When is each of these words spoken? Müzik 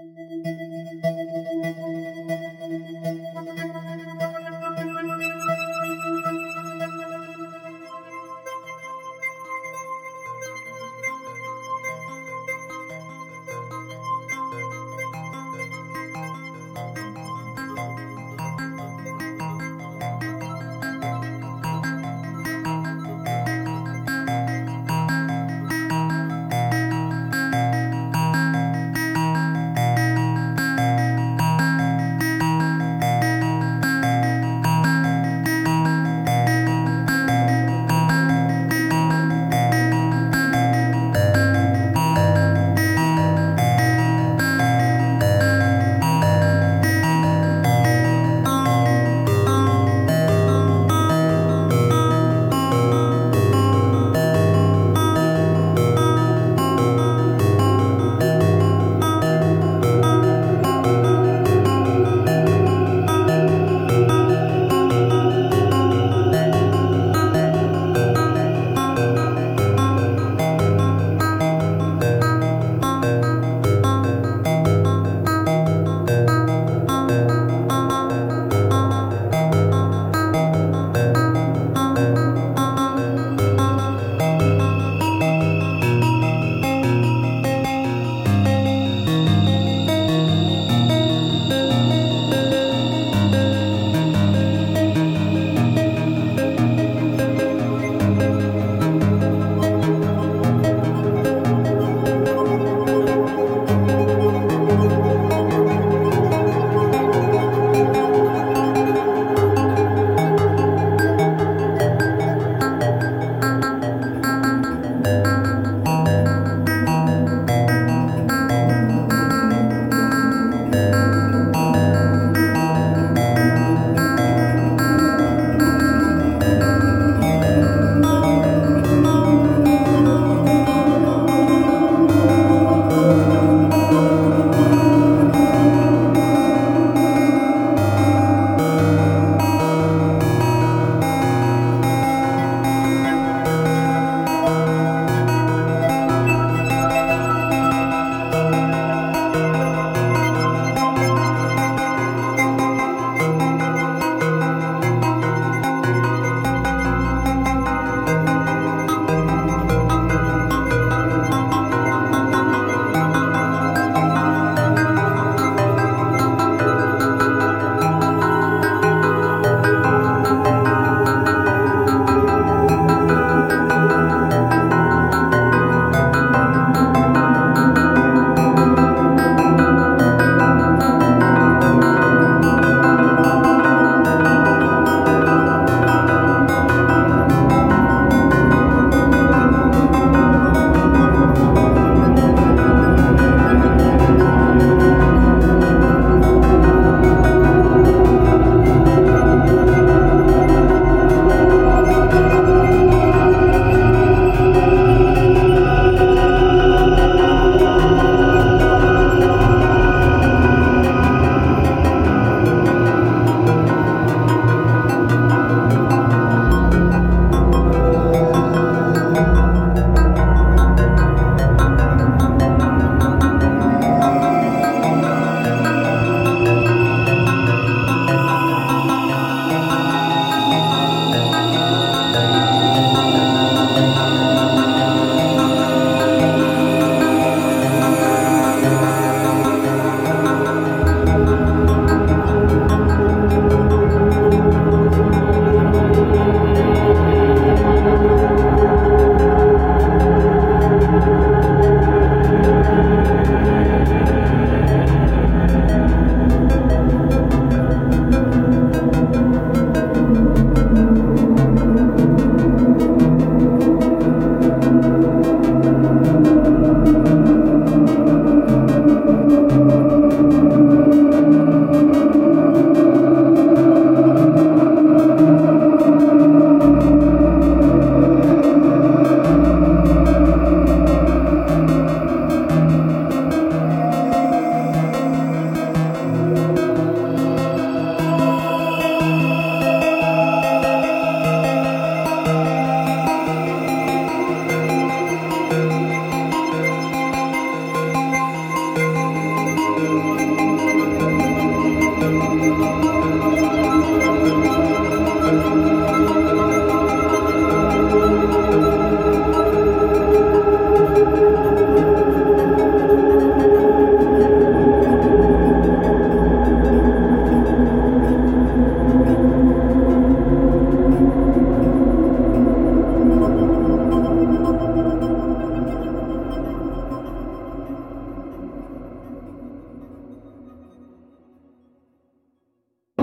Müzik 0.00 0.69